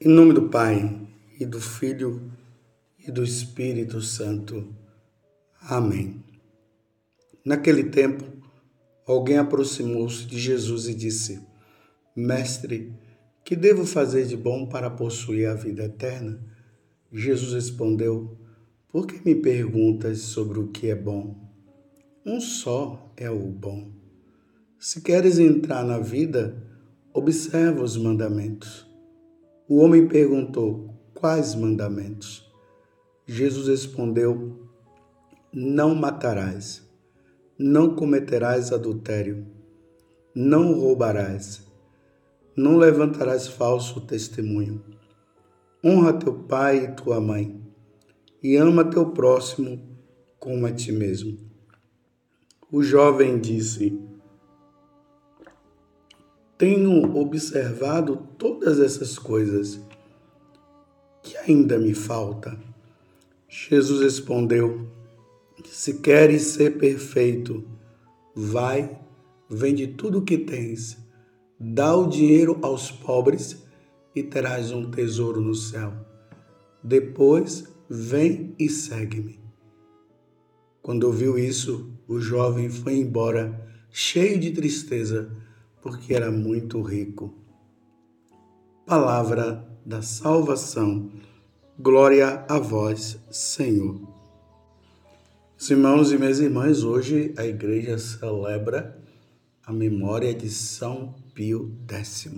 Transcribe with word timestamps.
Em 0.00 0.06
nome 0.06 0.32
do 0.32 0.48
Pai, 0.48 1.08
e 1.40 1.44
do 1.44 1.60
Filho, 1.60 2.30
e 3.04 3.10
do 3.10 3.24
Espírito 3.24 4.00
Santo. 4.00 4.72
Amém. 5.60 6.22
Naquele 7.44 7.82
tempo, 7.82 8.24
alguém 9.04 9.38
aproximou-se 9.38 10.24
de 10.24 10.38
Jesus 10.38 10.86
e 10.86 10.94
disse: 10.94 11.44
Mestre, 12.14 12.94
que 13.44 13.56
devo 13.56 13.84
fazer 13.84 14.24
de 14.24 14.36
bom 14.36 14.66
para 14.68 14.88
possuir 14.88 15.48
a 15.48 15.54
vida 15.54 15.86
eterna? 15.86 16.40
Jesus 17.10 17.52
respondeu: 17.52 18.38
Por 18.92 19.04
que 19.04 19.20
me 19.28 19.34
perguntas 19.34 20.20
sobre 20.20 20.60
o 20.60 20.68
que 20.68 20.90
é 20.90 20.94
bom? 20.94 21.34
Um 22.24 22.40
só 22.40 23.12
é 23.16 23.28
o 23.28 23.48
bom. 23.48 23.90
Se 24.78 25.00
queres 25.00 25.40
entrar 25.40 25.84
na 25.84 25.98
vida, 25.98 26.56
observa 27.12 27.82
os 27.82 27.96
mandamentos. 27.96 28.87
O 29.70 29.80
homem 29.80 30.08
perguntou: 30.08 30.88
Quais 31.12 31.54
mandamentos? 31.54 32.50
Jesus 33.26 33.68
respondeu: 33.68 34.58
Não 35.52 35.94
matarás, 35.94 36.82
não 37.58 37.94
cometerás 37.94 38.72
adultério, 38.72 39.46
não 40.34 40.72
roubarás, 40.72 41.66
não 42.56 42.78
levantarás 42.78 43.46
falso 43.46 44.00
testemunho. 44.00 44.82
Honra 45.84 46.14
teu 46.14 46.32
pai 46.32 46.84
e 46.86 46.92
tua 46.92 47.20
mãe, 47.20 47.60
e 48.42 48.56
ama 48.56 48.86
teu 48.86 49.10
próximo 49.10 49.86
como 50.38 50.64
a 50.64 50.72
ti 50.72 50.92
mesmo. 50.92 51.36
O 52.72 52.82
jovem 52.82 53.38
disse: 53.38 54.07
tenho 56.58 57.16
observado 57.16 58.16
todas 58.36 58.80
essas 58.80 59.16
coisas. 59.16 59.80
Que 61.22 61.36
ainda 61.36 61.78
me 61.78 61.94
falta? 61.94 62.58
Jesus 63.48 64.02
respondeu: 64.02 64.90
Se 65.64 66.00
queres 66.00 66.42
ser 66.42 66.76
perfeito, 66.76 67.64
vai, 68.34 68.98
vende 69.48 69.86
tudo 69.86 70.18
o 70.18 70.24
que 70.24 70.36
tens, 70.36 70.98
dá 71.58 71.94
o 71.94 72.08
dinheiro 72.08 72.58
aos 72.60 72.90
pobres 72.90 73.62
e 74.14 74.22
terás 74.22 74.72
um 74.72 74.90
tesouro 74.90 75.40
no 75.40 75.54
céu. 75.54 75.92
Depois, 76.82 77.72
vem 77.88 78.54
e 78.58 78.68
segue-me. 78.68 79.38
Quando 80.82 81.04
ouviu 81.04 81.38
isso, 81.38 81.92
o 82.08 82.20
jovem 82.20 82.68
foi 82.68 82.96
embora, 82.96 83.64
cheio 83.90 84.38
de 84.40 84.50
tristeza 84.52 85.30
porque 85.80 86.14
era 86.14 86.30
muito 86.30 86.80
rico. 86.82 87.34
Palavra 88.86 89.66
da 89.84 90.02
salvação. 90.02 91.10
Glória 91.78 92.44
a 92.48 92.58
vós, 92.58 93.18
Senhor. 93.30 94.00
Meus 95.58 95.70
irmãos 95.70 96.12
e 96.12 96.18
minhas 96.18 96.40
irmãs, 96.40 96.82
hoje 96.82 97.34
a 97.36 97.44
igreja 97.44 97.98
celebra 97.98 99.02
a 99.64 99.72
memória 99.72 100.32
de 100.32 100.48
São 100.48 101.14
Pio 101.34 101.76
X, 101.88 102.30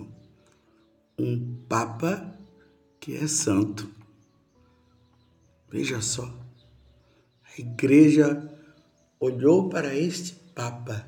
um 1.18 1.54
Papa 1.68 2.34
que 2.98 3.16
é 3.16 3.26
santo. 3.26 3.88
Veja 5.70 6.00
só, 6.00 6.24
a 6.24 7.60
igreja 7.60 8.50
olhou 9.20 9.68
para 9.68 9.94
este 9.94 10.34
Papa 10.54 11.06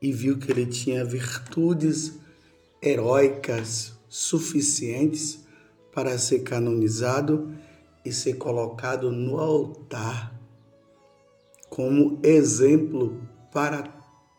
e 0.00 0.12
viu 0.12 0.38
que 0.38 0.50
ele 0.50 0.66
tinha 0.66 1.04
virtudes 1.04 2.18
heróicas 2.80 3.92
suficientes 4.08 5.46
para 5.92 6.16
ser 6.18 6.40
canonizado 6.40 7.52
e 8.04 8.12
ser 8.12 8.34
colocado 8.34 9.10
no 9.10 9.38
altar 9.38 10.38
como 11.68 12.18
exemplo 12.22 13.20
para 13.52 13.82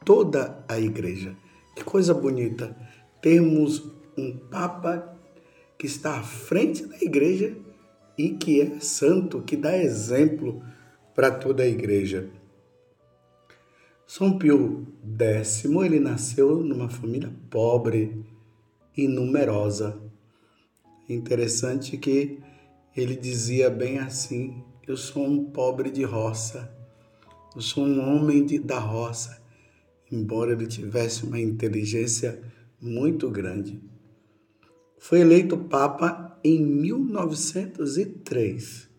toda 0.06 0.64
a 0.68 0.80
igreja. 0.80 1.36
Que 1.76 1.84
coisa 1.84 2.14
bonita 2.14 2.76
termos 3.22 3.84
um 4.18 4.38
Papa 4.38 5.18
que 5.78 5.86
está 5.86 6.18
à 6.18 6.24
frente 6.24 6.86
da 6.86 6.98
igreja 6.98 7.56
e 8.18 8.32
que 8.32 8.62
é 8.62 8.80
santo, 8.80 9.42
que 9.42 9.56
dá 9.56 9.78
exemplo 9.78 10.62
para 11.16 11.32
toda 11.32 11.64
a 11.64 11.68
igreja. 11.68 12.30
São 14.12 14.40
Pio 14.40 14.88
X, 15.20 15.66
ele 15.86 16.00
nasceu 16.00 16.64
numa 16.64 16.90
família 16.90 17.32
pobre 17.48 18.26
e 18.98 19.08
numerosa. 19.08 20.02
Interessante 21.08 21.96
que 21.96 22.40
ele 22.98 23.16
dizia 23.16 23.70
bem 23.70 24.00
assim: 24.00 24.64
Eu 24.88 24.98
sou 24.98 25.28
um 25.28 25.52
pobre 25.52 25.92
de 25.92 26.04
roça, 26.04 26.76
eu 27.56 27.62
sou 27.62 27.86
um 27.86 28.00
homem 28.00 28.44
de, 28.44 28.58
da 28.58 28.80
roça, 28.80 29.40
embora 30.12 30.54
ele 30.54 30.66
tivesse 30.66 31.24
uma 31.24 31.40
inteligência 31.40 32.42
muito 32.82 33.30
grande. 33.30 33.80
Foi 34.98 35.20
eleito 35.20 35.56
Papa 35.56 36.36
em 36.44 36.66
1903. 36.66 38.90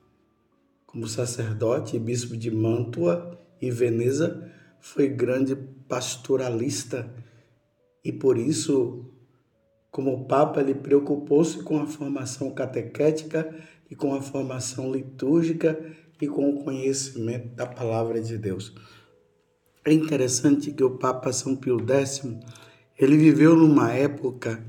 Como 0.87 1.09
sacerdote 1.09 1.97
e 1.97 1.98
bispo 1.98 2.37
de 2.37 2.48
Mantua 2.48 3.37
e 3.60 3.72
Veneza, 3.72 4.48
foi 4.80 5.08
grande 5.08 5.54
pastoralista 5.88 7.12
e 8.04 8.10
por 8.12 8.38
isso, 8.38 9.04
como 9.91 10.26
Papa, 10.26 10.60
ele 10.60 10.74
preocupou-se 10.74 11.62
com 11.62 11.80
a 11.80 11.86
formação 11.86 12.50
catequética 12.50 13.54
e 13.91 13.94
com 13.94 14.14
a 14.14 14.22
formação 14.22 14.92
litúrgica 14.92 15.78
e 16.20 16.26
com 16.26 16.50
o 16.50 16.64
conhecimento 16.64 17.54
da 17.54 17.66
palavra 17.66 18.20
de 18.20 18.38
Deus. 18.38 18.74
É 19.84 19.92
interessante 19.92 20.72
que 20.72 20.84
o 20.84 20.98
Papa 20.98 21.32
São 21.32 21.56
Pio 21.56 21.78
X, 21.78 22.22
ele 22.98 23.16
viveu 23.16 23.56
numa 23.56 23.92
época 23.92 24.64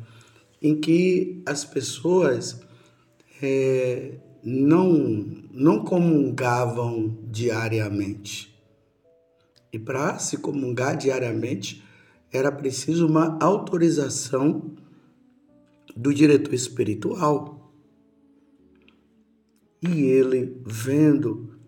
em 0.61 0.79
que 0.79 1.41
as 1.45 1.66
pessoas 1.66 2.61
é, 3.41 4.13
não, 4.43 4.91
não 5.51 5.83
comungavam 5.83 7.17
diariamente. 7.29 8.50
E 9.72 9.80
para 9.80 10.20
se 10.20 10.38
comungar 10.38 10.98
diariamente, 10.98 11.84
era 12.32 12.52
preciso 12.52 13.08
uma 13.08 13.38
autorização 13.42 14.74
do 15.96 16.14
diretor 16.14 16.54
espiritual. 16.54 17.74
E 19.82 20.04
ele, 20.04 20.62
vendo 20.66 21.59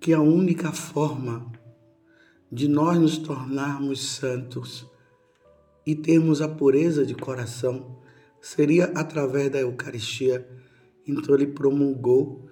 que 0.00 0.12
a 0.12 0.20
única 0.20 0.72
forma 0.72 1.52
de 2.50 2.68
nós 2.68 2.98
nos 2.98 3.18
tornarmos 3.18 4.14
santos 4.14 4.86
e 5.84 5.94
termos 5.94 6.40
a 6.40 6.48
pureza 6.48 7.04
de 7.04 7.14
coração 7.14 8.00
seria 8.40 8.86
através 8.94 9.50
da 9.50 9.60
Eucaristia, 9.60 10.48
então 11.06 11.34
ele 11.34 11.48
promulgou 11.48 12.48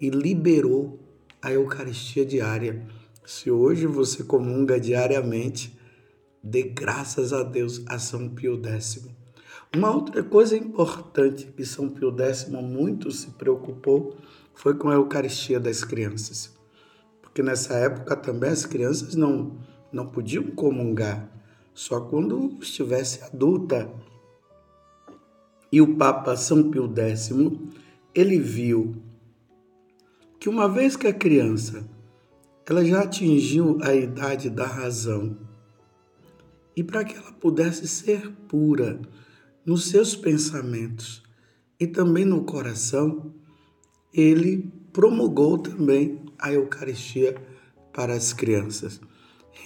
e 0.00 0.10
liberou 0.10 1.00
a 1.40 1.52
Eucaristia 1.52 2.24
diária 2.24 2.86
se 3.24 3.50
hoje 3.50 3.86
você 3.86 4.24
comunga 4.24 4.80
diariamente, 4.80 5.78
dê 6.42 6.62
graças 6.62 7.32
a 7.32 7.42
Deus 7.42 7.82
a 7.86 7.98
São 7.98 8.28
Pio 8.28 8.60
X. 8.64 9.08
Uma 9.74 9.90
outra 9.90 10.22
coisa 10.22 10.56
importante 10.56 11.46
que 11.46 11.64
São 11.64 11.88
Pio 11.88 12.14
X 12.18 12.48
muito 12.48 13.10
se 13.10 13.30
preocupou 13.30 14.16
foi 14.54 14.74
com 14.74 14.88
a 14.88 14.94
Eucaristia 14.94 15.60
das 15.60 15.84
crianças. 15.84 16.52
Porque 17.22 17.42
nessa 17.42 17.74
época 17.74 18.16
também 18.16 18.50
as 18.50 18.66
crianças 18.66 19.14
não, 19.14 19.58
não 19.92 20.06
podiam 20.06 20.44
comungar, 20.50 21.30
só 21.72 22.00
quando 22.00 22.58
estivesse 22.60 23.22
adulta. 23.24 23.90
E 25.70 25.80
o 25.80 25.96
Papa 25.96 26.36
São 26.36 26.70
Pio 26.70 26.92
X, 26.94 27.32
ele 28.14 28.38
viu 28.38 28.94
que 30.38 30.48
uma 30.48 30.68
vez 30.68 30.96
que 30.96 31.06
a 31.06 31.14
criança 31.14 31.88
ela 32.68 32.84
já 32.84 33.02
atingiu 33.02 33.78
a 33.82 33.94
idade 33.94 34.48
da 34.48 34.66
razão. 34.66 35.36
E 36.76 36.82
para 36.82 37.04
que 37.04 37.16
ela 37.16 37.32
pudesse 37.32 37.86
ser 37.86 38.30
pura 38.48 39.00
nos 39.64 39.86
seus 39.88 40.14
pensamentos 40.16 41.22
e 41.78 41.86
também 41.86 42.24
no 42.24 42.44
coração, 42.44 43.34
ele 44.12 44.70
promulgou 44.92 45.58
também 45.58 46.24
a 46.38 46.52
Eucaristia 46.52 47.36
para 47.92 48.14
as 48.14 48.32
crianças. 48.32 49.00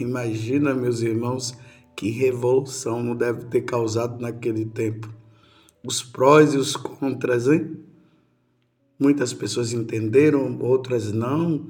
Imagina, 0.01 0.75
meus 0.75 1.01
irmãos, 1.01 1.57
que 1.95 2.11
revolução 2.11 3.03
não 3.03 3.15
deve 3.15 3.45
ter 3.47 3.63
causado 3.63 4.21
naquele 4.21 4.67
tempo. 4.67 5.13
Os 5.85 6.03
prós 6.03 6.55
e 6.55 6.59
os 6.59 6.77
contras, 6.77 7.47
hein? 7.47 7.79
Muitas 8.99 9.33
pessoas 9.33 9.73
entenderam, 9.73 10.59
outras 10.61 11.13
não 11.13 11.69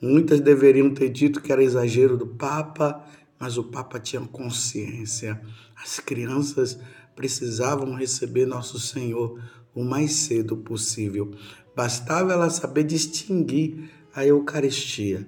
Muitas 0.00 0.40
deveriam 0.40 0.92
ter 0.92 1.08
dito 1.08 1.40
que 1.40 1.50
era 1.50 1.62
exagero 1.62 2.16
do 2.16 2.26
Papa, 2.26 3.04
mas 3.38 3.56
o 3.56 3.64
Papa 3.64 3.98
tinha 3.98 4.22
consciência. 4.22 5.40
As 5.82 6.00
crianças 6.00 6.78
precisavam 7.14 7.94
receber 7.94 8.46
nosso 8.46 8.78
Senhor 8.78 9.40
o 9.74 9.82
mais 9.82 10.12
cedo 10.12 10.56
possível. 10.56 11.32
Bastava 11.74 12.32
ela 12.32 12.50
saber 12.50 12.84
distinguir 12.84 13.90
a 14.14 14.24
Eucaristia. 14.24 15.26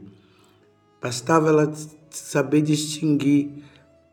Bastava 1.00 1.48
ela 1.48 1.72
saber 2.10 2.62
distinguir 2.62 3.62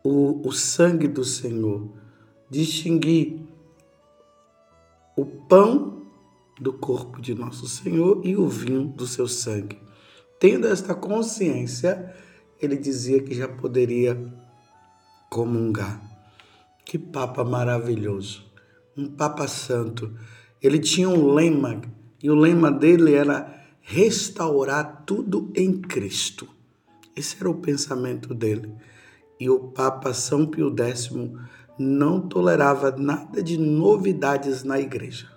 o, 0.04 0.46
o 0.46 0.52
sangue 0.52 1.08
do 1.08 1.24
Senhor, 1.24 1.90
distinguir 2.48 3.40
o 5.16 5.24
pão 5.24 6.02
do 6.60 6.72
corpo 6.72 7.20
de 7.20 7.34
nosso 7.34 7.66
Senhor 7.66 8.20
e 8.24 8.36
o 8.36 8.46
vinho 8.46 8.84
do 8.84 9.06
seu 9.06 9.26
sangue. 9.26 9.85
Tendo 10.38 10.66
esta 10.66 10.94
consciência, 10.94 12.14
ele 12.60 12.76
dizia 12.76 13.22
que 13.22 13.34
já 13.34 13.48
poderia 13.48 14.20
comungar. 15.30 16.00
Que 16.84 16.98
Papa 16.98 17.44
maravilhoso! 17.44 18.44
Um 18.96 19.08
Papa 19.08 19.48
Santo. 19.48 20.14
Ele 20.62 20.78
tinha 20.78 21.08
um 21.08 21.34
lema, 21.34 21.80
e 22.22 22.30
o 22.30 22.34
lema 22.34 22.70
dele 22.70 23.14
era 23.14 23.54
restaurar 23.80 25.04
tudo 25.06 25.50
em 25.54 25.80
Cristo. 25.80 26.48
Esse 27.14 27.36
era 27.38 27.50
o 27.50 27.60
pensamento 27.60 28.34
dele. 28.34 28.72
E 29.38 29.48
o 29.48 29.58
Papa 29.58 30.12
São 30.12 30.46
Pio 30.46 30.74
X 30.78 31.10
não 31.78 32.20
tolerava 32.20 32.90
nada 32.90 33.42
de 33.42 33.58
novidades 33.58 34.64
na 34.64 34.80
igreja. 34.80 35.30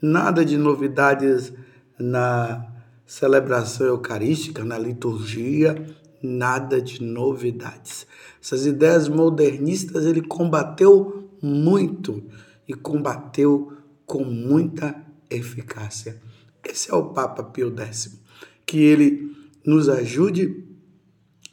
Nada 0.00 0.44
de 0.44 0.56
novidades 0.56 1.52
na 1.98 2.69
celebração 3.10 3.88
eucarística, 3.88 4.64
na 4.64 4.78
liturgia, 4.78 5.74
nada 6.22 6.80
de 6.80 7.02
novidades. 7.02 8.06
Essas 8.40 8.66
ideias 8.66 9.08
modernistas 9.08 10.06
ele 10.06 10.22
combateu 10.22 11.28
muito 11.42 12.22
e 12.68 12.72
combateu 12.72 13.72
com 14.06 14.22
muita 14.22 14.94
eficácia. 15.28 16.22
Esse 16.64 16.92
é 16.92 16.94
o 16.94 17.06
Papa 17.06 17.42
Pio 17.42 17.74
X. 17.76 18.22
Que 18.64 18.78
ele 18.78 19.34
nos 19.66 19.88
ajude 19.88 20.64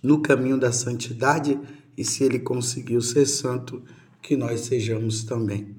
no 0.03 0.21
caminho 0.21 0.59
da 0.59 0.71
santidade 0.71 1.59
e 1.97 2.05
se 2.05 2.23
ele 2.23 2.37
conseguiu 2.37 3.01
ser 3.01 3.25
santo, 3.25 3.81
que 4.21 4.37
nós 4.37 4.59
sejamos 4.59 5.23
também. 5.23 5.75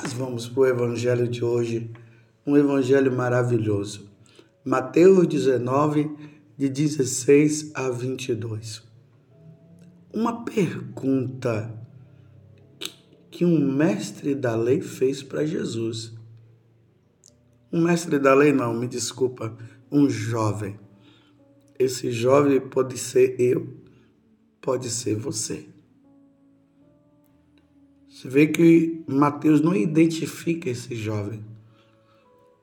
Mas 0.00 0.12
vamos 0.12 0.48
para 0.48 0.60
o 0.60 0.66
evangelho 0.66 1.26
de 1.26 1.44
hoje, 1.44 1.90
um 2.46 2.56
evangelho 2.56 3.10
maravilhoso. 3.10 4.07
Mateus 4.64 5.26
19, 5.26 6.10
de 6.56 6.68
16 6.68 7.70
a 7.74 7.88
22. 7.88 8.82
Uma 10.12 10.44
pergunta 10.44 11.72
que 13.30 13.44
um 13.44 13.72
mestre 13.72 14.34
da 14.34 14.56
lei 14.56 14.80
fez 14.80 15.22
para 15.22 15.46
Jesus. 15.46 16.12
Um 17.72 17.82
mestre 17.82 18.18
da 18.18 18.34
lei, 18.34 18.52
não, 18.52 18.74
me 18.74 18.88
desculpa, 18.88 19.56
um 19.92 20.10
jovem. 20.10 20.76
Esse 21.78 22.10
jovem 22.10 22.60
pode 22.60 22.98
ser 22.98 23.40
eu, 23.40 23.72
pode 24.60 24.90
ser 24.90 25.14
você. 25.14 25.68
Você 28.08 28.28
vê 28.28 28.48
que 28.48 29.04
Mateus 29.06 29.60
não 29.60 29.76
identifica 29.76 30.68
esse 30.68 30.96
jovem. 30.96 31.44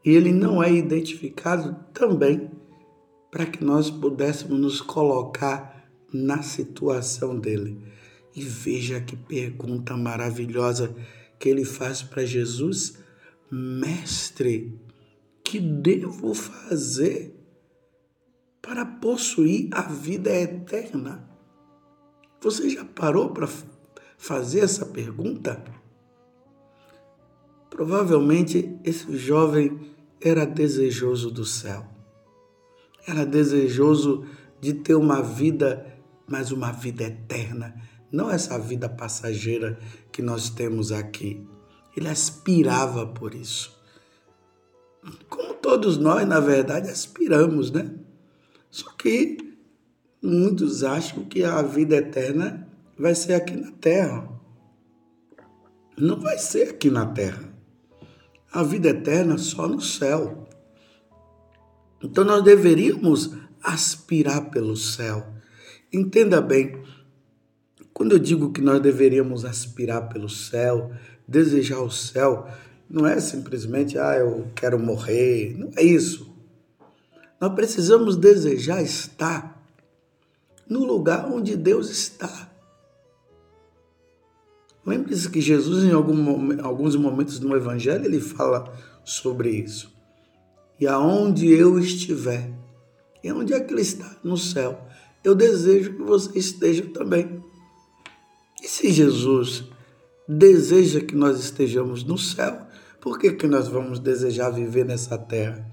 Ele 0.06 0.32
não 0.32 0.62
é 0.62 0.72
identificado 0.72 1.76
também 1.92 2.52
para 3.32 3.46
que 3.48 3.64
nós 3.64 3.90
pudéssemos 3.90 4.60
nos 4.60 4.80
colocar 4.80 5.90
na 6.14 6.44
situação 6.44 7.40
dele. 7.40 7.82
E 8.36 8.42
veja 8.44 9.02
que 9.02 9.16
pergunta 9.16 9.98
maravilhosa 9.98 10.96
que 11.40 11.50
ele 11.50 11.66
faz 11.66 12.04
para 12.04 12.24
Jesus: 12.24 13.00
Mestre, 13.52 14.80
que 15.44 15.60
devo 15.60 16.36
fazer 16.36 17.36
para 18.62 18.86
possuir 18.86 19.70
a 19.72 19.82
vida 19.82 20.30
eterna? 20.30 21.28
Você 22.42 22.70
já 22.70 22.86
parou 22.86 23.32
para 23.32 23.50
fazer 24.18 24.60
essa 24.60 24.86
pergunta? 24.86 25.64
Provavelmente 27.70 28.78
esse 28.84 29.18
jovem 29.18 29.95
era 30.28 30.46
desejoso 30.46 31.32
do 31.32 31.46
céu 31.46 31.96
era 33.08 33.26
desejoso 33.26 34.26
de 34.60 34.74
ter 34.74 34.96
uma 34.96 35.22
vida, 35.22 35.86
mas 36.28 36.52
uma 36.52 36.72
vida 36.72 37.04
eterna, 37.04 37.76
não 38.12 38.30
essa 38.32 38.58
vida 38.58 38.90
passageira 38.90 39.78
que 40.12 40.22
nós 40.22 40.50
temos 40.50 40.92
aqui. 40.92 41.46
Ele 41.96 42.08
aspirava 42.08 43.06
por 43.06 43.36
isso. 43.36 43.76
Como 45.30 45.54
todos 45.54 45.98
nós, 45.98 46.28
na 46.28 46.40
verdade, 46.40 46.90
aspiramos, 46.90 47.72
né? 47.72 47.94
Só 48.72 48.90
que 48.92 49.38
muitos 50.22 50.84
acham 50.84 51.24
que 51.26 51.44
a 51.44 51.62
vida 51.62 51.98
eterna 51.98 52.68
vai 52.98 53.14
ser 53.14 53.34
aqui 53.34 53.56
na 53.56 53.72
terra. 53.72 54.28
Não 55.98 56.20
vai 56.20 56.38
ser 56.38 56.70
aqui 56.70 56.90
na 56.90 57.06
terra. 57.06 57.45
A 58.56 58.64
vida 58.64 58.88
eterna 58.88 59.38
só 59.38 59.68
no 59.68 59.82
céu. 59.82 60.48
Então 62.02 62.24
nós 62.24 62.42
deveríamos 62.42 63.32
aspirar 63.62 64.50
pelo 64.50 64.78
céu. 64.78 65.28
Entenda 65.92 66.40
bem, 66.40 66.82
quando 67.94 68.14
eu 68.14 68.18
digo 68.20 68.54
que 68.54 68.62
nós 68.62 68.82
deveríamos 68.82 69.44
aspirar 69.44 70.08
pelo 70.08 70.30
céu, 70.30 70.90
desejar 71.28 71.82
o 71.82 71.92
céu, 71.92 72.48
não 72.90 73.06
é 73.06 73.20
simplesmente, 73.20 74.00
ah, 74.00 74.16
eu 74.16 74.48
quero 74.56 74.80
morrer. 74.80 75.54
Não 75.58 75.72
é 75.76 75.84
isso. 75.84 76.34
Nós 77.42 77.54
precisamos 77.54 78.16
desejar 78.16 78.82
estar 78.82 79.62
no 80.66 80.86
lugar 80.86 81.30
onde 81.30 81.58
Deus 81.58 81.90
está. 81.90 82.55
Lembre-se 84.86 85.30
que 85.30 85.42
Jesus, 85.42 85.84
em 85.84 85.92
algum, 85.92 86.64
alguns 86.64 86.96
momentos 86.96 87.40
no 87.40 87.56
Evangelho, 87.56 88.06
ele 88.06 88.20
fala 88.20 88.72
sobre 89.04 89.50
isso 89.50 89.96
e 90.80 90.88
aonde 90.88 91.50
eu 91.50 91.80
estiver. 91.80 92.52
E 93.24 93.32
onde 93.32 93.54
é 93.54 93.60
que 93.60 93.74
ele 93.74 93.82
está? 93.82 94.18
No 94.24 94.38
céu. 94.38 94.86
Eu 95.24 95.34
desejo 95.34 95.96
que 95.96 96.04
você 96.04 96.38
esteja 96.38 96.86
também. 96.88 97.44
E 98.62 98.68
se 98.68 98.92
Jesus 98.92 99.64
deseja 100.28 101.02
que 101.02 101.16
nós 101.16 101.40
estejamos 101.40 102.04
no 102.04 102.18
céu, 102.18 102.68
por 103.02 103.18
que, 103.18 103.32
que 103.32 103.48
nós 103.48 103.68
vamos 103.68 104.00
desejar 104.00 104.50
viver 104.50 104.86
nessa 104.86 105.18
terra? 105.18 105.66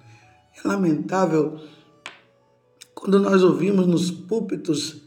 É 0.57 0.67
lamentável 0.67 1.59
quando 2.95 3.19
nós 3.19 3.43
ouvimos 3.43 3.87
nos 3.87 4.11
púlpitos 4.11 5.03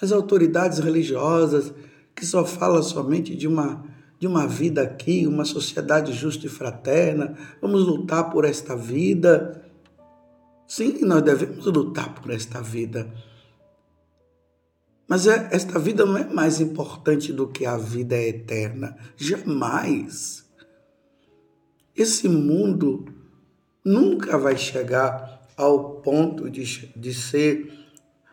as 0.00 0.12
autoridades 0.12 0.78
religiosas 0.78 1.72
que 2.14 2.26
só 2.26 2.44
falam 2.44 2.82
somente 2.82 3.34
de 3.34 3.46
uma 3.46 3.84
de 4.20 4.26
uma 4.26 4.46
vida 4.46 4.82
aqui, 4.82 5.26
uma 5.26 5.46
sociedade 5.46 6.12
justa 6.12 6.44
e 6.44 6.50
fraterna. 6.50 7.38
Vamos 7.60 7.86
lutar 7.86 8.30
por 8.30 8.44
esta 8.44 8.76
vida. 8.76 9.64
Sim, 10.68 11.00
nós 11.06 11.22
devemos 11.22 11.64
lutar 11.64 12.14
por 12.14 12.30
esta 12.30 12.60
vida. 12.60 13.10
Mas 15.08 15.26
é, 15.26 15.48
esta 15.50 15.78
vida 15.78 16.04
não 16.04 16.18
é 16.18 16.24
mais 16.24 16.60
importante 16.60 17.32
do 17.32 17.48
que 17.48 17.64
a 17.64 17.78
vida 17.78 18.14
eterna. 18.14 18.94
Jamais. 19.16 20.44
Esse 21.96 22.28
mundo 22.28 23.06
nunca 23.82 24.36
vai 24.36 24.56
chegar 24.56 25.48
ao 25.56 26.02
ponto 26.02 26.50
de, 26.50 26.62
de 26.94 27.14
ser 27.14 27.72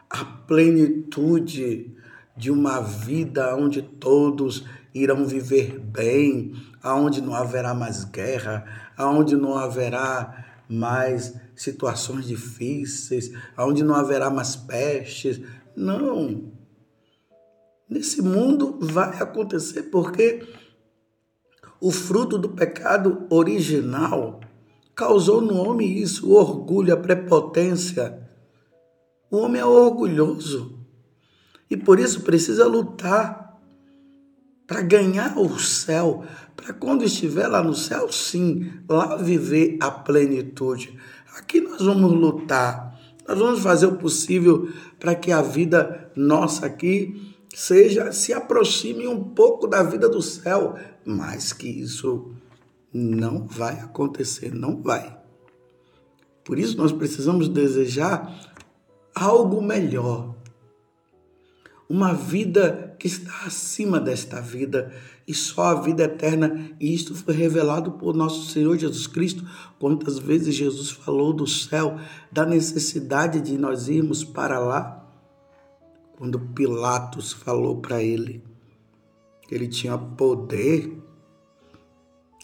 a 0.10 0.24
plenitude 0.24 1.97
de 2.38 2.52
uma 2.52 2.80
vida 2.80 3.56
onde 3.56 3.82
todos 3.82 4.64
irão 4.94 5.26
viver 5.26 5.80
bem, 5.80 6.54
aonde 6.82 7.22
não 7.22 7.34
haverá 7.34 7.74
mais 7.74 8.04
guerra, 8.04 8.64
aonde 8.96 9.36
não 9.36 9.58
haverá 9.58 10.46
mais 10.70 11.34
situações 11.56 12.26
difíceis, 12.26 13.32
aonde 13.56 13.84
não 13.84 13.96
haverá 13.96 14.30
mais 14.30 14.56
pestes. 14.56 15.42
Não. 15.76 16.52
Nesse 17.90 18.22
mundo 18.22 18.78
vai 18.80 19.20
acontecer 19.20 19.84
porque 19.84 20.48
o 21.82 21.92
fruto 21.92 22.38
do 22.38 22.50
pecado 22.50 23.26
original 23.30 24.42
causou 24.96 25.42
no 25.42 25.58
homem 25.58 25.98
isso, 25.98 26.30
o 26.30 26.36
orgulho, 26.36 26.94
a 26.94 26.98
prepotência. 26.98 28.28
O 29.32 29.38
homem 29.38 29.62
é 29.62 29.66
orgulhoso 29.66 30.77
e 31.70 31.76
por 31.76 32.00
isso 32.00 32.22
precisa 32.22 32.66
lutar 32.66 33.60
para 34.66 34.82
ganhar 34.82 35.38
o 35.38 35.58
céu, 35.60 36.26
para 36.56 36.74
quando 36.74 37.04
estiver 37.04 37.48
lá 37.48 37.64
no 37.64 37.74
céu, 37.74 38.12
sim, 38.12 38.72
lá 38.88 39.16
viver 39.16 39.78
a 39.80 39.90
plenitude. 39.90 40.98
Aqui 41.38 41.62
nós 41.62 41.82
vamos 41.82 42.12
lutar, 42.12 43.00
nós 43.28 43.38
vamos 43.38 43.62
fazer 43.62 43.86
o 43.86 43.96
possível 43.96 44.70
para 45.00 45.16
que 45.16 45.32
a 45.32 45.42
vida 45.42 46.12
nossa 46.16 46.66
aqui 46.66 47.36
seja, 47.54 48.12
se 48.12 48.34
aproxime 48.34 49.08
um 49.08 49.24
pouco 49.24 49.68
da 49.68 49.82
vida 49.82 50.08
do 50.08 50.22
céu, 50.22 50.76
mas 51.06 51.54
que 51.54 51.68
isso 51.68 52.32
não 52.94 53.48
vai 53.48 53.80
acontecer, 53.80 54.54
não 54.54 54.82
vai. 54.82 55.18
Por 56.44 56.60
isso 56.60 56.78
nós 56.78 56.92
precisamos 56.92 57.50
desejar 57.50 58.32
algo 59.14 59.62
melhor. 59.62 60.36
Uma 61.90 62.14
vida 62.14 62.96
que 63.00 63.08
está 63.08 63.46
acima 63.46 64.00
desta 64.00 64.42
vida 64.42 64.94
e 65.28 65.34
só 65.34 65.64
a 65.64 65.82
vida 65.82 66.04
eterna. 66.04 66.72
E 66.80 66.94
isto 66.94 67.16
foi 67.16 67.34
revelado 67.34 67.92
por 67.94 68.16
nosso 68.16 68.52
Senhor 68.52 68.78
Jesus 68.78 69.08
Cristo. 69.08 69.46
Quantas 69.80 70.18
vezes 70.20 70.56
Jesus 70.56 70.90
falou 70.90 71.34
do 71.34 71.48
céu, 71.48 71.98
da 72.32 72.46
necessidade 72.46 73.42
de 73.42 73.58
nós 73.58 73.88
irmos 73.88 74.24
para 74.24 74.60
lá? 74.60 75.06
Quando 76.18 76.40
Pilatos 76.40 77.32
falou 77.32 77.80
para 77.80 78.02
ele 78.02 78.44
que 79.48 79.56
ele 79.56 79.68
tinha 79.68 79.98
poder 79.98 80.98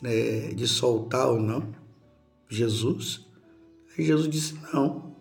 é, 0.03 0.53
de 0.53 0.67
soltar 0.67 1.27
ou 1.27 1.39
não 1.39 1.73
Jesus, 2.47 3.25
aí 3.97 4.05
Jesus 4.05 4.29
disse: 4.29 4.55
Não, 4.71 5.15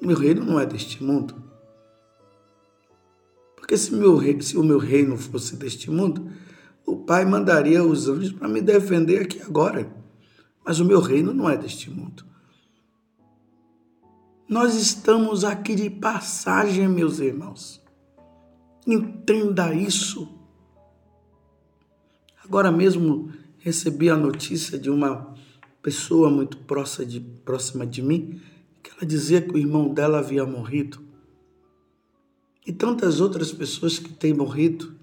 meu 0.00 0.16
reino 0.16 0.44
não 0.44 0.58
é 0.58 0.66
deste 0.66 1.02
mundo. 1.02 1.51
Porque 3.72 3.84
se, 3.84 3.94
meu, 3.94 4.42
se 4.42 4.58
o 4.58 4.62
meu 4.62 4.76
reino 4.76 5.16
fosse 5.16 5.56
deste 5.56 5.90
mundo, 5.90 6.30
o 6.84 6.94
Pai 6.94 7.24
mandaria 7.24 7.82
os 7.82 8.06
anjos 8.06 8.30
para 8.30 8.46
me 8.46 8.60
defender 8.60 9.22
aqui 9.22 9.40
agora. 9.40 9.90
Mas 10.62 10.78
o 10.78 10.84
meu 10.84 11.00
reino 11.00 11.32
não 11.32 11.48
é 11.48 11.56
deste 11.56 11.88
mundo. 11.88 12.22
Nós 14.46 14.74
estamos 14.74 15.42
aqui 15.42 15.74
de 15.74 15.88
passagem, 15.88 16.86
meus 16.86 17.18
irmãos. 17.18 17.82
Entenda 18.86 19.72
isso. 19.72 20.28
Agora 22.44 22.70
mesmo 22.70 23.32
recebi 23.56 24.10
a 24.10 24.16
notícia 24.18 24.78
de 24.78 24.90
uma 24.90 25.34
pessoa 25.80 26.28
muito 26.28 26.58
próxima 26.58 27.06
de, 27.06 27.20
próxima 27.20 27.86
de 27.86 28.02
mim, 28.02 28.38
que 28.82 28.90
ela 28.90 29.06
dizia 29.06 29.40
que 29.40 29.54
o 29.54 29.58
irmão 29.58 29.94
dela 29.94 30.18
havia 30.18 30.44
morrido. 30.44 31.11
E 32.66 32.72
tantas 32.72 33.20
outras 33.20 33.50
pessoas 33.52 33.98
que 33.98 34.10
têm 34.10 34.32
morrido. 34.32 34.94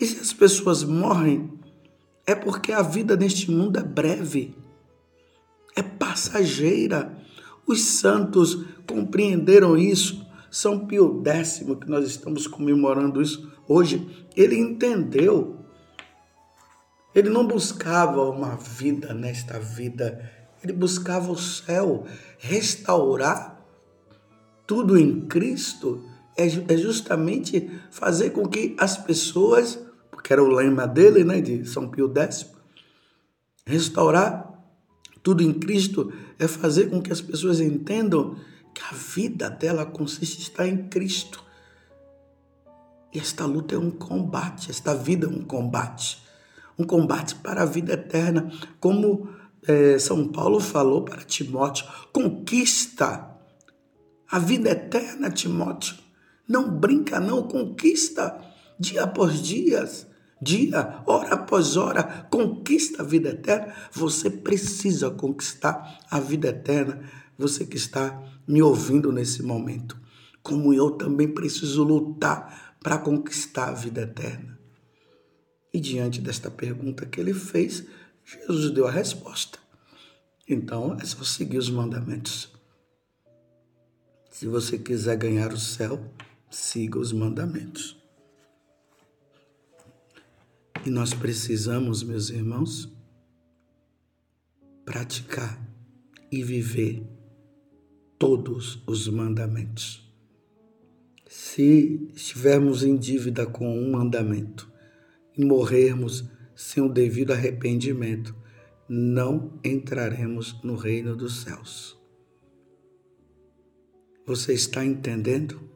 E 0.00 0.06
se 0.06 0.20
as 0.20 0.32
pessoas 0.32 0.82
morrem, 0.82 1.52
é 2.26 2.34
porque 2.34 2.72
a 2.72 2.82
vida 2.82 3.16
neste 3.16 3.50
mundo 3.50 3.78
é 3.78 3.82
breve, 3.82 4.56
é 5.76 5.82
passageira. 5.82 7.16
Os 7.66 7.82
santos 7.82 8.64
compreenderam 8.86 9.76
isso. 9.76 10.26
São 10.50 10.86
Pio 10.86 11.22
X, 11.24 11.58
que 11.58 11.88
nós 11.88 12.06
estamos 12.06 12.46
comemorando 12.46 13.22
isso 13.22 13.50
hoje, 13.66 14.26
ele 14.36 14.58
entendeu. 14.58 15.58
Ele 17.14 17.28
não 17.28 17.46
buscava 17.46 18.28
uma 18.30 18.56
vida 18.56 19.12
nesta 19.12 19.58
vida, 19.58 20.30
ele 20.62 20.72
buscava 20.72 21.30
o 21.30 21.38
céu, 21.38 22.06
restaurar 22.38 23.51
tudo 24.66 24.98
em 24.98 25.22
Cristo 25.22 26.02
é, 26.36 26.46
é 26.46 26.76
justamente 26.76 27.70
fazer 27.90 28.30
com 28.30 28.48
que 28.48 28.74
as 28.78 28.96
pessoas, 28.96 29.78
porque 30.10 30.32
era 30.32 30.42
o 30.42 30.48
lema 30.48 30.86
dele, 30.86 31.24
né, 31.24 31.40
de 31.40 31.64
São 31.66 31.88
Pio 31.88 32.12
X, 32.14 32.50
restaurar 33.66 34.52
tudo 35.22 35.42
em 35.42 35.52
Cristo 35.52 36.12
é 36.38 36.48
fazer 36.48 36.90
com 36.90 37.00
que 37.00 37.12
as 37.12 37.20
pessoas 37.20 37.60
entendam 37.60 38.36
que 38.74 38.82
a 38.82 38.94
vida 38.94 39.48
dela 39.48 39.86
consiste 39.86 40.38
em 40.38 40.42
estar 40.42 40.66
em 40.66 40.88
Cristo. 40.88 41.42
E 43.14 43.18
esta 43.18 43.44
luta 43.44 43.74
é 43.74 43.78
um 43.78 43.90
combate, 43.90 44.70
esta 44.70 44.94
vida 44.94 45.26
é 45.26 45.28
um 45.28 45.42
combate. 45.42 46.22
Um 46.78 46.84
combate 46.84 47.34
para 47.36 47.62
a 47.62 47.66
vida 47.66 47.92
eterna. 47.92 48.50
Como 48.80 49.28
é, 49.68 49.98
São 49.98 50.26
Paulo 50.26 50.58
falou 50.58 51.02
para 51.02 51.22
Timóteo: 51.22 51.86
conquista 52.12 53.31
a 54.32 54.38
vida 54.38 54.70
eterna, 54.70 55.30
Timóteo. 55.30 55.94
Não 56.48 56.70
brinca, 56.70 57.20
não, 57.20 57.46
conquista 57.46 58.40
dia 58.78 59.04
após 59.04 59.42
dia, 59.42 59.86
dia, 60.40 61.02
hora 61.06 61.34
após 61.34 61.76
hora, 61.76 62.02
conquista 62.30 63.02
a 63.02 63.04
vida 63.04 63.28
eterna. 63.28 63.74
Você 63.92 64.30
precisa 64.30 65.10
conquistar 65.10 66.00
a 66.10 66.18
vida 66.18 66.48
eterna. 66.48 67.08
Você 67.38 67.66
que 67.66 67.76
está 67.76 68.22
me 68.48 68.62
ouvindo 68.62 69.12
nesse 69.12 69.42
momento, 69.42 70.00
como 70.42 70.72
eu 70.72 70.92
também 70.92 71.28
preciso 71.28 71.84
lutar 71.84 72.74
para 72.82 72.96
conquistar 72.96 73.68
a 73.68 73.74
vida 73.74 74.00
eterna. 74.00 74.58
E 75.74 75.78
diante 75.78 76.22
desta 76.22 76.50
pergunta 76.50 77.04
que 77.04 77.20
ele 77.20 77.34
fez, 77.34 77.84
Jesus 78.24 78.70
deu 78.70 78.86
a 78.86 78.90
resposta. 78.90 79.58
Então 80.48 80.96
é 80.98 81.04
só 81.04 81.22
seguir 81.22 81.58
os 81.58 81.68
mandamentos. 81.68 82.61
Se 84.42 84.48
você 84.48 84.76
quiser 84.76 85.16
ganhar 85.16 85.52
o 85.52 85.56
céu, 85.56 86.04
siga 86.50 86.98
os 86.98 87.12
mandamentos. 87.12 87.96
E 90.84 90.90
nós 90.90 91.14
precisamos, 91.14 92.02
meus 92.02 92.28
irmãos, 92.28 92.92
praticar 94.84 95.64
e 96.28 96.42
viver 96.42 97.06
todos 98.18 98.82
os 98.84 99.06
mandamentos. 99.06 100.12
Se 101.28 102.10
estivermos 102.12 102.82
em 102.82 102.96
dívida 102.96 103.46
com 103.46 103.72
um 103.78 103.92
mandamento 103.92 104.68
e 105.38 105.44
morrermos 105.44 106.24
sem 106.52 106.82
o 106.82 106.88
devido 106.88 107.32
arrependimento, 107.32 108.34
não 108.88 109.56
entraremos 109.62 110.60
no 110.64 110.74
reino 110.74 111.14
dos 111.14 111.42
céus. 111.42 112.01
Você 114.26 114.52
está 114.52 114.84
entendendo? 114.84 115.72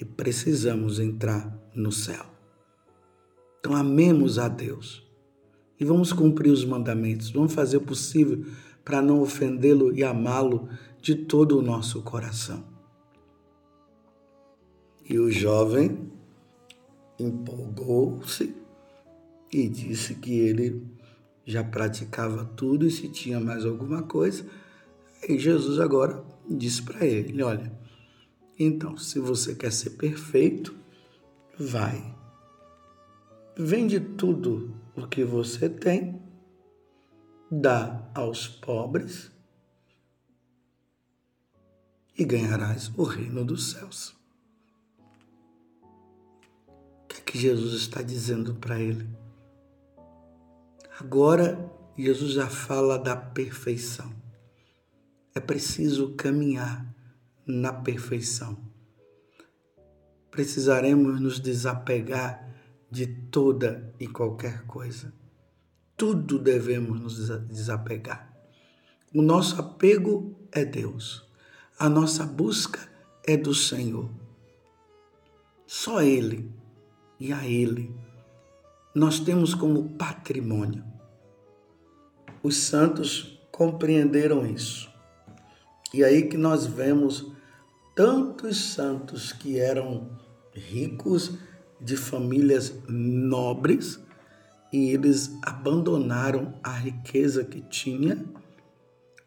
e 0.00 0.04
precisamos 0.04 0.98
entrar 0.98 1.58
no 1.74 1.90
céu. 1.90 2.24
Então, 3.58 3.74
amemos 3.74 4.38
a 4.38 4.48
Deus 4.48 5.04
e 5.80 5.84
vamos 5.84 6.12
cumprir 6.12 6.50
os 6.50 6.64
mandamentos, 6.64 7.30
vamos 7.30 7.52
fazer 7.52 7.78
o 7.78 7.82
possível 7.82 8.44
para 8.84 9.02
não 9.02 9.20
ofendê-lo 9.20 9.92
e 9.94 10.04
amá-lo 10.04 10.68
de 11.00 11.14
todo 11.14 11.58
o 11.58 11.62
nosso 11.62 12.02
coração. 12.02 12.64
E 15.08 15.18
o 15.18 15.30
jovem 15.30 16.10
empolgou-se 17.18 18.54
e 19.52 19.68
disse 19.68 20.14
que 20.16 20.32
ele 20.32 20.82
já 21.44 21.62
praticava 21.62 22.44
tudo 22.44 22.86
e 22.86 22.90
se 22.90 23.08
tinha 23.08 23.40
mais 23.40 23.64
alguma 23.64 24.02
coisa. 24.02 24.44
E 25.28 25.38
Jesus 25.38 25.80
agora 25.80 26.24
disse 26.48 26.82
para 26.82 27.04
ele: 27.04 27.42
Olha, 27.42 27.72
então, 28.58 28.96
se 28.96 29.18
você 29.18 29.54
quer 29.54 29.72
ser 29.72 29.90
perfeito, 29.90 30.74
vai. 31.58 32.14
Vende 33.56 34.00
tudo 34.00 34.74
o 34.94 35.06
que 35.06 35.24
você 35.24 35.68
tem, 35.68 36.22
dá 37.50 38.10
aos 38.14 38.48
pobres 38.48 39.30
e 42.18 42.24
ganharás 42.24 42.90
o 42.96 43.02
reino 43.02 43.44
dos 43.44 43.72
céus. 43.72 44.16
O 46.68 47.06
que 47.08 47.16
é 47.16 47.20
que 47.20 47.38
Jesus 47.38 47.74
está 47.74 48.02
dizendo 48.02 48.54
para 48.54 48.80
ele? 48.80 49.08
Agora, 50.98 51.70
Jesus 51.96 52.32
já 52.32 52.48
fala 52.48 52.98
da 52.98 53.14
perfeição. 53.16 54.25
É 55.36 55.40
preciso 55.40 56.14
caminhar 56.14 56.96
na 57.46 57.70
perfeição. 57.70 58.56
Precisaremos 60.30 61.20
nos 61.20 61.38
desapegar 61.38 62.56
de 62.90 63.06
toda 63.06 63.94
e 64.00 64.08
qualquer 64.08 64.62
coisa. 64.62 65.12
Tudo 65.94 66.38
devemos 66.38 66.98
nos 66.98 67.28
desapegar. 67.48 68.34
O 69.14 69.20
nosso 69.20 69.60
apego 69.60 70.34
é 70.50 70.64
Deus. 70.64 71.22
A 71.78 71.86
nossa 71.86 72.24
busca 72.24 72.80
é 73.22 73.36
do 73.36 73.52
Senhor. 73.52 74.08
Só 75.66 76.00
Ele 76.00 76.50
e 77.20 77.30
a 77.30 77.46
Ele 77.46 77.94
nós 78.94 79.20
temos 79.20 79.54
como 79.54 79.90
patrimônio. 79.98 80.82
Os 82.42 82.56
santos 82.56 83.38
compreenderam 83.52 84.46
isso. 84.46 84.95
E 85.94 86.02
aí 86.04 86.28
que 86.28 86.36
nós 86.36 86.66
vemos 86.66 87.32
tantos 87.94 88.72
santos 88.72 89.32
que 89.32 89.58
eram 89.58 90.10
ricos 90.52 91.38
de 91.80 91.96
famílias 91.96 92.74
nobres 92.88 94.00
e 94.72 94.90
eles 94.90 95.30
abandonaram 95.42 96.58
a 96.62 96.72
riqueza 96.72 97.44
que 97.44 97.60
tinha 97.60 98.24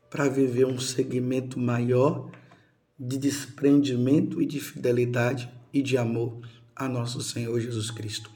para 0.10 0.28
viver 0.28 0.66
um 0.66 0.80
segmento 0.80 1.60
maior 1.60 2.30
de 3.00 3.18
desprendimento 3.18 4.42
e 4.42 4.46
de 4.46 4.60
fidelidade 4.60 5.50
e 5.72 5.82
de 5.82 5.98
amor 5.98 6.42
a 6.75 6.89
nosso 6.89 7.22
Senhor 7.22 7.60
Jesus 7.60 7.92
Cristo. 7.92 8.30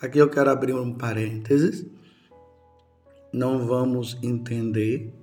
Aqui 0.00 0.18
eu 0.18 0.28
quero 0.28 0.50
abrir 0.50 0.74
um 0.74 0.92
parênteses. 0.92 1.86
Não 3.32 3.66
vamos 3.66 4.18
entender 4.22 5.14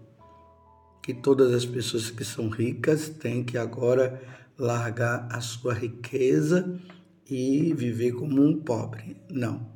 que 1.09 1.13
todas 1.15 1.51
as 1.55 1.65
pessoas 1.65 2.11
que 2.11 2.23
são 2.23 2.49
ricas 2.49 3.09
têm 3.09 3.43
que 3.43 3.57
agora 3.57 4.21
largar 4.55 5.27
a 5.31 5.41
sua 5.41 5.73
riqueza 5.73 6.79
e 7.27 7.73
viver 7.73 8.11
como 8.11 8.45
um 8.45 8.61
pobre. 8.61 9.17
Não. 9.27 9.67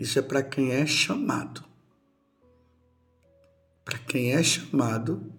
Isso 0.00 0.18
é 0.18 0.22
para 0.22 0.42
quem 0.42 0.72
é 0.72 0.86
chamado. 0.86 1.62
Para 3.84 3.98
quem 3.98 4.32
é 4.32 4.42
chamado 4.42 5.30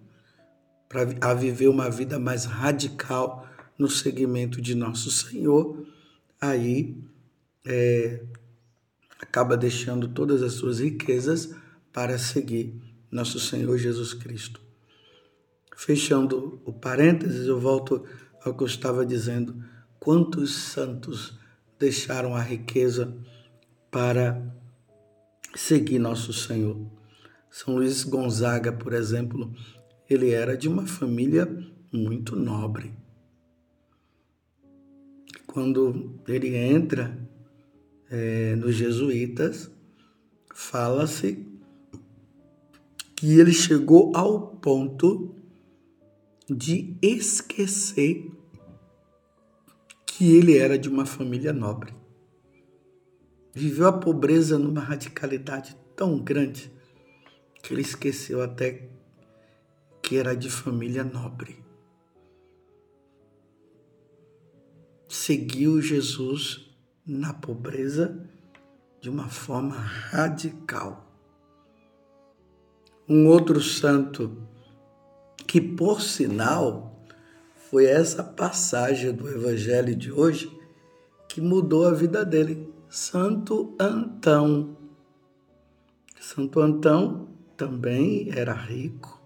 para 0.88 1.02
a 1.20 1.34
viver 1.34 1.66
uma 1.66 1.90
vida 1.90 2.16
mais 2.16 2.44
radical 2.44 3.44
no 3.76 3.90
segmento 3.90 4.62
de 4.62 4.76
nosso 4.76 5.10
Senhor, 5.10 5.84
aí 6.40 6.96
é, 7.66 8.22
acaba 9.18 9.56
deixando 9.56 10.06
todas 10.06 10.44
as 10.44 10.52
suas 10.52 10.78
riquezas 10.78 11.56
para 11.92 12.16
seguir 12.18 12.80
nosso 13.10 13.40
Senhor 13.40 13.76
Jesus 13.78 14.14
Cristo. 14.14 14.67
Fechando 15.78 16.60
o 16.64 16.72
parênteses, 16.72 17.46
eu 17.46 17.60
volto 17.60 18.04
ao 18.44 18.52
que 18.52 18.64
eu 18.64 18.66
estava 18.66 19.06
dizendo. 19.06 19.62
Quantos 20.00 20.52
santos 20.52 21.38
deixaram 21.78 22.34
a 22.34 22.42
riqueza 22.42 23.16
para 23.88 24.42
seguir 25.54 26.00
nosso 26.00 26.32
Senhor? 26.32 26.76
São 27.48 27.76
Luís 27.76 28.02
Gonzaga, 28.02 28.72
por 28.72 28.92
exemplo, 28.92 29.54
ele 30.10 30.32
era 30.32 30.56
de 30.56 30.66
uma 30.66 30.84
família 30.84 31.46
muito 31.92 32.34
nobre. 32.34 32.92
Quando 35.46 36.18
ele 36.26 36.56
entra 36.56 37.16
é, 38.10 38.56
nos 38.56 38.74
jesuítas, 38.74 39.70
fala-se 40.52 41.46
que 43.14 43.38
ele 43.38 43.52
chegou 43.52 44.10
ao 44.16 44.48
ponto 44.56 45.37
de 46.48 46.96
esquecer 47.02 48.30
que 50.06 50.36
ele 50.36 50.56
era 50.56 50.78
de 50.78 50.88
uma 50.88 51.04
família 51.04 51.52
nobre. 51.52 51.94
Viveu 53.52 53.86
a 53.88 53.92
pobreza 53.92 54.58
numa 54.58 54.80
radicalidade 54.80 55.76
tão 55.94 56.18
grande 56.18 56.72
que 57.62 57.74
ele 57.74 57.82
esqueceu 57.82 58.42
até 58.42 58.88
que 60.02 60.16
era 60.16 60.34
de 60.34 60.48
família 60.48 61.04
nobre. 61.04 61.62
Seguiu 65.08 65.82
Jesus 65.82 66.70
na 67.06 67.34
pobreza 67.34 68.26
de 69.00 69.10
uma 69.10 69.28
forma 69.28 69.74
radical. 69.74 71.06
Um 73.08 73.26
outro 73.26 73.60
santo, 73.60 74.36
que 75.48 75.62
por 75.62 76.02
sinal 76.02 77.02
foi 77.70 77.86
essa 77.86 78.22
passagem 78.22 79.14
do 79.14 79.26
Evangelho 79.26 79.96
de 79.96 80.12
hoje 80.12 80.54
que 81.26 81.40
mudou 81.40 81.86
a 81.86 81.94
vida 81.94 82.22
dele, 82.22 82.70
Santo 82.90 83.74
Antão. 83.80 84.76
Santo 86.20 86.60
Antão 86.60 87.28
também 87.56 88.28
era 88.30 88.52
rico. 88.52 89.22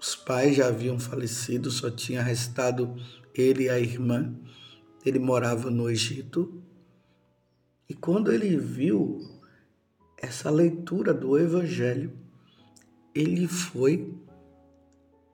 Os 0.00 0.16
pais 0.16 0.56
já 0.56 0.66
haviam 0.66 0.98
falecido, 0.98 1.70
só 1.70 1.90
tinha 1.90 2.22
restado 2.22 2.96
ele 3.32 3.64
e 3.64 3.70
a 3.70 3.78
irmã. 3.78 4.34
Ele 5.06 5.20
morava 5.20 5.70
no 5.70 5.88
Egito. 5.88 6.60
E 7.88 7.94
quando 7.94 8.32
ele 8.32 8.56
viu 8.56 9.20
essa 10.16 10.50
leitura 10.50 11.14
do 11.14 11.38
Evangelho, 11.38 12.12
ele 13.14 13.46
foi 13.46 14.14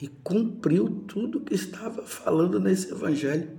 e 0.00 0.08
cumpriu 0.08 1.04
tudo 1.06 1.40
que 1.40 1.54
estava 1.54 2.02
falando 2.02 2.60
nesse 2.60 2.90
evangelho. 2.90 3.58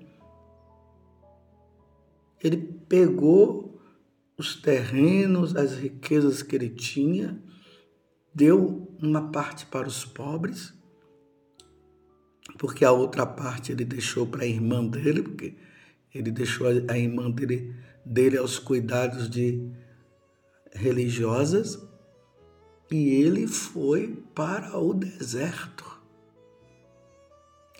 Ele 2.43 2.57
pegou 2.87 3.81
os 4.37 4.55
terrenos, 4.55 5.55
as 5.55 5.73
riquezas 5.73 6.43
que 6.43 6.55
ele 6.55 6.69
tinha, 6.69 7.41
deu 8.33 8.95
uma 9.01 9.31
parte 9.31 9.65
para 9.65 9.87
os 9.87 10.05
pobres, 10.05 10.73
porque 12.59 12.85
a 12.85 12.91
outra 12.91 13.25
parte 13.25 13.71
ele 13.71 13.83
deixou 13.83 14.27
para 14.27 14.43
a 14.43 14.47
irmã 14.47 14.85
dele, 14.85 15.23
porque 15.23 15.57
ele 16.13 16.31
deixou 16.31 16.67
a 16.67 16.97
irmã 16.97 17.31
dele, 17.31 17.75
dele 18.05 18.37
aos 18.37 18.59
cuidados 18.59 19.27
de 19.27 19.71
religiosas 20.71 21.83
e 22.91 23.09
ele 23.09 23.47
foi 23.47 24.23
para 24.33 24.77
o 24.77 24.93
deserto 24.93 25.96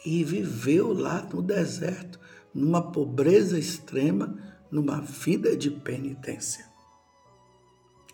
e 0.08 0.24
viveu 0.24 0.94
lá 0.94 1.22
no 1.34 1.42
deserto, 1.42 2.18
numa 2.54 2.94
pobreza 2.94 3.60
extrema, 3.60 4.38
numa 4.72 5.02
vida 5.02 5.58
de 5.58 5.70
penitência. 5.70 6.66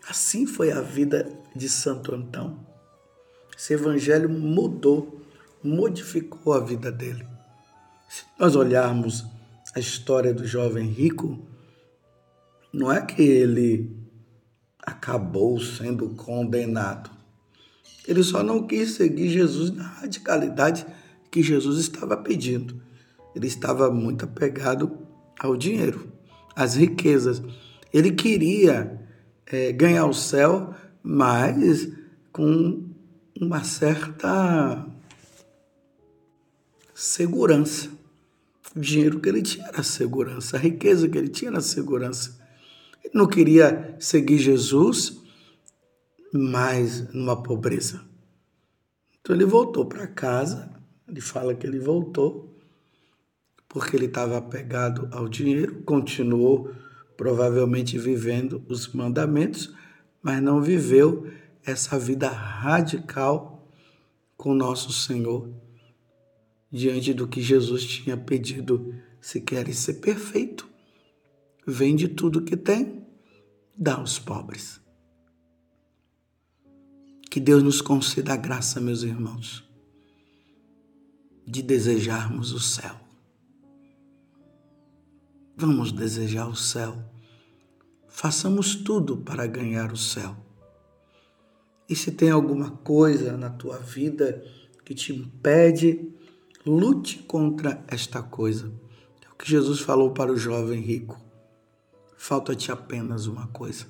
Assim 0.08 0.44
foi 0.44 0.72
a 0.72 0.80
vida 0.80 1.32
de 1.54 1.68
Santo 1.68 2.12
Antão. 2.12 2.66
Esse 3.56 3.74
evangelho 3.74 4.28
mudou, 4.28 5.22
modificou 5.62 6.54
a 6.54 6.58
vida 6.58 6.90
dele. 6.90 7.24
Se 8.08 8.24
nós 8.40 8.56
olharmos 8.56 9.24
a 9.72 9.78
história 9.78 10.34
do 10.34 10.44
jovem 10.44 10.88
rico, 10.88 11.46
não 12.72 12.90
é 12.90 13.00
que 13.00 13.22
ele 13.22 13.96
acabou 14.82 15.60
sendo 15.60 16.08
condenado. 16.10 17.08
Ele 18.08 18.24
só 18.24 18.42
não 18.42 18.66
quis 18.66 18.94
seguir 18.94 19.28
Jesus 19.28 19.70
na 19.70 19.84
radicalidade 19.84 20.84
que 21.34 21.42
Jesus 21.42 21.80
estava 21.80 22.16
pedindo. 22.16 22.80
Ele 23.34 23.48
estava 23.48 23.90
muito 23.90 24.24
apegado 24.24 24.96
ao 25.36 25.56
dinheiro, 25.56 26.12
às 26.54 26.76
riquezas. 26.76 27.42
Ele 27.92 28.12
queria 28.12 29.04
é, 29.44 29.72
ganhar 29.72 30.06
o 30.06 30.14
céu, 30.14 30.72
mas 31.02 31.88
com 32.30 32.84
uma 33.40 33.64
certa 33.64 34.86
segurança. 36.94 37.90
O 38.76 38.78
dinheiro 38.78 39.18
que 39.18 39.28
ele 39.28 39.42
tinha 39.42 39.66
era 39.66 39.82
segurança, 39.82 40.56
a 40.56 40.60
riqueza 40.60 41.08
que 41.08 41.18
ele 41.18 41.30
tinha 41.30 41.50
era 41.50 41.60
segurança. 41.60 42.38
Ele 43.02 43.12
não 43.12 43.26
queria 43.26 43.96
seguir 43.98 44.38
Jesus, 44.38 45.20
mas 46.32 47.12
numa 47.12 47.42
pobreza. 47.42 48.02
Então 49.20 49.34
ele 49.34 49.44
voltou 49.44 49.84
para 49.84 50.06
casa. 50.06 50.73
Ele 51.14 51.20
fala 51.20 51.54
que 51.54 51.64
ele 51.66 51.78
voltou 51.78 52.52
porque 53.68 53.96
ele 53.96 54.06
estava 54.06 54.36
apegado 54.36 55.08
ao 55.12 55.28
dinheiro, 55.28 55.82
continuou 55.82 56.72
provavelmente 57.16 57.96
vivendo 57.96 58.64
os 58.68 58.92
mandamentos, 58.92 59.72
mas 60.20 60.42
não 60.42 60.60
viveu 60.60 61.30
essa 61.64 61.98
vida 61.98 62.28
radical 62.28 63.68
com 64.36 64.52
nosso 64.52 64.92
Senhor 64.92 65.48
diante 66.70 67.14
do 67.14 67.26
que 67.26 67.40
Jesus 67.40 67.84
tinha 67.84 68.16
pedido. 68.16 68.94
Se 69.20 69.40
queres 69.40 69.78
ser 69.78 69.94
perfeito, 69.94 70.68
Vende 71.66 72.08
tudo 72.08 72.42
que 72.42 72.58
tem, 72.58 73.06
dá 73.76 73.94
aos 73.94 74.18
pobres. 74.18 74.80
Que 77.30 77.40
Deus 77.40 77.62
nos 77.62 77.80
conceda 77.80 78.34
a 78.34 78.36
graça, 78.36 78.80
meus 78.82 79.02
irmãos, 79.02 79.63
de 81.46 81.62
desejarmos 81.62 82.52
o 82.52 82.60
céu. 82.60 82.94
Vamos 85.56 85.92
desejar 85.92 86.48
o 86.48 86.56
céu. 86.56 86.96
Façamos 88.08 88.74
tudo 88.74 89.18
para 89.18 89.46
ganhar 89.46 89.92
o 89.92 89.96
céu. 89.96 90.36
E 91.88 91.94
se 91.94 92.12
tem 92.12 92.30
alguma 92.30 92.70
coisa 92.70 93.36
na 93.36 93.50
tua 93.50 93.78
vida 93.78 94.44
que 94.84 94.94
te 94.94 95.12
impede, 95.12 96.12
lute 96.64 97.18
contra 97.24 97.84
esta 97.88 98.22
coisa. 98.22 98.72
É 99.24 99.30
o 99.30 99.36
que 99.36 99.48
Jesus 99.48 99.80
falou 99.80 100.12
para 100.12 100.32
o 100.32 100.36
jovem 100.36 100.80
rico 100.80 101.24
falta-te 102.24 102.72
apenas 102.72 103.26
uma 103.26 103.48
coisa. 103.48 103.86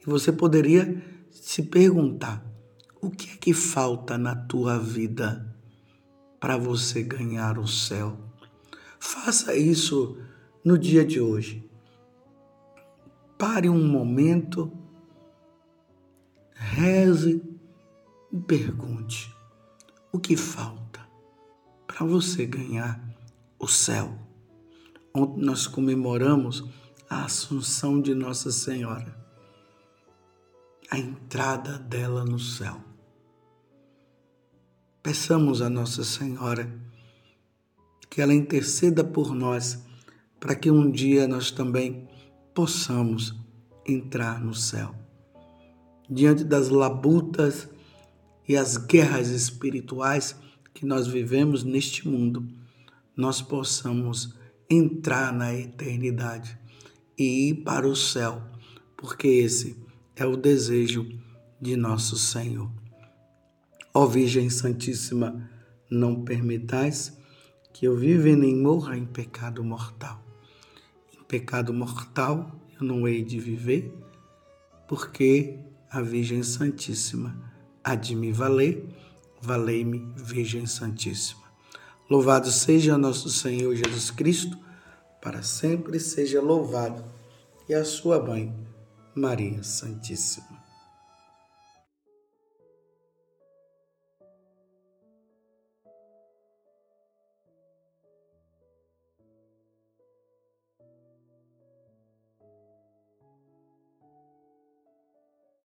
E 0.00 0.08
você 0.08 0.30
poderia 0.30 1.02
se 1.30 1.64
perguntar: 1.64 2.44
o 3.00 3.10
que 3.10 3.30
é 3.32 3.36
que 3.36 3.52
falta 3.52 4.16
na 4.16 4.36
tua 4.36 4.78
vida 4.78 5.51
para 6.42 6.56
você 6.56 7.04
ganhar 7.04 7.56
o 7.56 7.68
céu? 7.68 8.18
Faça 8.98 9.54
isso 9.54 10.18
no 10.64 10.76
dia 10.76 11.04
de 11.04 11.20
hoje. 11.20 11.70
Pare 13.38 13.68
um 13.68 13.86
momento, 13.86 14.72
reze 16.52 17.40
e 18.32 18.40
pergunte: 18.40 19.32
o 20.10 20.18
que 20.18 20.36
falta 20.36 21.00
para 21.86 22.04
você 22.04 22.44
ganhar 22.44 23.00
o 23.56 23.68
céu, 23.68 24.18
onde 25.14 25.40
nós 25.46 25.68
comemoramos 25.68 26.68
a 27.08 27.24
Assunção 27.24 28.00
de 28.00 28.16
Nossa 28.16 28.50
Senhora, 28.50 29.16
a 30.90 30.98
entrada 30.98 31.78
dela 31.78 32.24
no 32.24 32.40
céu. 32.40 32.91
Peçamos 35.02 35.60
a 35.60 35.68
Nossa 35.68 36.04
Senhora 36.04 36.72
que 38.08 38.22
ela 38.22 38.32
interceda 38.32 39.02
por 39.02 39.34
nós, 39.34 39.82
para 40.38 40.54
que 40.54 40.70
um 40.70 40.88
dia 40.88 41.26
nós 41.26 41.50
também 41.50 42.08
possamos 42.54 43.34
entrar 43.84 44.40
no 44.40 44.54
céu. 44.54 44.94
Diante 46.08 46.44
das 46.44 46.68
labutas 46.68 47.68
e 48.48 48.56
as 48.56 48.76
guerras 48.76 49.26
espirituais 49.26 50.36
que 50.72 50.86
nós 50.86 51.08
vivemos 51.08 51.64
neste 51.64 52.06
mundo, 52.06 52.46
nós 53.16 53.42
possamos 53.42 54.36
entrar 54.70 55.32
na 55.32 55.52
eternidade 55.52 56.56
e 57.18 57.48
ir 57.48 57.64
para 57.64 57.88
o 57.88 57.96
céu, 57.96 58.40
porque 58.96 59.26
esse 59.26 59.76
é 60.14 60.24
o 60.24 60.36
desejo 60.36 61.08
de 61.60 61.74
nosso 61.74 62.16
Senhor. 62.16 62.81
Ó 63.94 64.06
Virgem 64.06 64.48
Santíssima, 64.48 65.50
não 65.90 66.24
permitais 66.24 67.14
que 67.74 67.86
eu 67.86 67.94
viva 67.94 68.30
e 68.30 68.36
nem 68.36 68.56
morra 68.56 68.96
em 68.96 69.04
pecado 69.04 69.62
mortal. 69.62 70.24
Em 71.12 71.22
pecado 71.24 71.74
mortal 71.74 72.58
eu 72.80 72.86
não 72.86 73.06
hei 73.06 73.22
de 73.22 73.38
viver, 73.38 73.92
porque 74.88 75.58
a 75.90 76.00
Virgem 76.00 76.42
Santíssima 76.42 77.36
há 77.84 77.94
de 77.94 78.16
me 78.16 78.32
valer, 78.32 78.82
valei-me, 79.42 80.10
Virgem 80.16 80.64
Santíssima. 80.64 81.42
Louvado 82.08 82.50
seja 82.50 82.96
nosso 82.96 83.28
Senhor 83.28 83.74
Jesus 83.74 84.10
Cristo, 84.10 84.56
para 85.20 85.42
sempre 85.42 86.00
seja 86.00 86.40
louvado, 86.40 87.04
e 87.68 87.74
a 87.74 87.84
sua 87.84 88.22
mãe, 88.22 88.54
Maria 89.14 89.62
Santíssima. 89.62 90.61